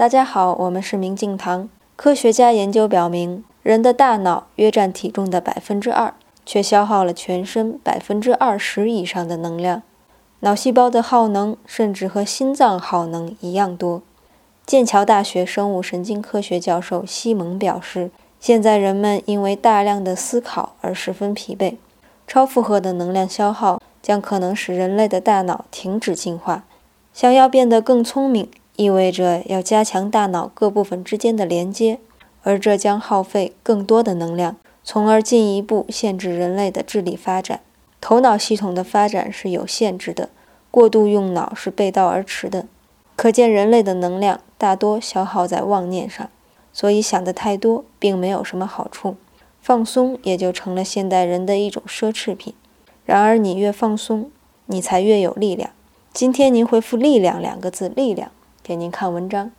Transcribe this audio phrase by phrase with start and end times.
[0.00, 1.68] 大家好，我们是明镜堂。
[1.94, 6.14] 科学家研究表明，人的大脑约占体重的百分之二，
[6.46, 9.82] 却消耗了全身百分之二十以上的能量。
[10.38, 14.00] 脑细胞的耗能甚至和心脏耗能一样多。
[14.64, 18.10] 剑桥大学生物神经科学教授西蒙表示，
[18.40, 21.76] 现在人们因为大量的思考而十分疲惫，
[22.26, 26.64] 超负荷的能量消耗将可能使人类的大脑停止进化。
[27.12, 28.48] 想要变得更聪明，
[28.80, 31.98] 意味着要加强大脑各部分之间的连接，
[32.42, 37.60] 而这将耗费更多的能量，从而进一步限制人类的智力发展。
[38.00, 40.30] 头脑系统的发展是有限制的，
[40.70, 42.64] 过度用脑是背道而驰的。
[43.16, 46.30] 可见，人类的能量大多消耗在妄念上，
[46.72, 49.16] 所以想得太多并没有什么好处，
[49.60, 52.54] 放松也就成了现代人的一种奢侈品。
[53.04, 54.30] 然而，你越放松，
[54.64, 55.68] 你才越有力量。
[56.14, 58.32] 今天您回复“力量”两个字，力量，
[58.70, 59.50] 给您看文章。